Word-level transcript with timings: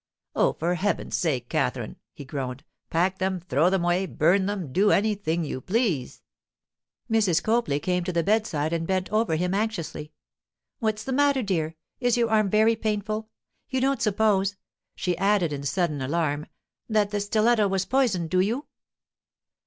'Oh, 0.35 0.53
for 0.53 0.73
heaven's 0.73 1.15
sake! 1.15 1.47
Katherine,' 1.47 1.97
he 2.11 2.25
groaned, 2.25 2.63
'pack 2.89 3.19
them, 3.19 3.39
throw 3.39 3.69
them 3.69 3.83
away, 3.85 4.07
burn 4.07 4.47
them, 4.47 4.73
do 4.73 4.89
anything 4.89 5.43
you 5.45 5.61
please.' 5.61 6.23
Mrs. 7.07 7.43
Copley 7.43 7.79
came 7.79 8.03
to 8.05 8.11
the 8.11 8.23
bedside 8.23 8.73
and 8.73 8.87
bent 8.87 9.11
over 9.11 9.35
him 9.35 9.53
anxiously. 9.53 10.11
'What's 10.79 11.03
the 11.03 11.13
matter, 11.13 11.43
dear? 11.43 11.75
Is 11.99 12.17
your 12.17 12.31
arm 12.31 12.49
very 12.49 12.75
painful? 12.75 13.29
You 13.69 13.79
don't 13.79 14.01
suppose,' 14.01 14.55
she 14.95 15.15
added 15.19 15.53
in 15.53 15.61
sudden 15.61 16.01
alarm, 16.01 16.47
that 16.89 17.11
the 17.11 17.19
stiletto 17.19 17.67
was 17.67 17.85
poisoned, 17.85 18.31
do 18.31 18.39
you? 18.39 18.65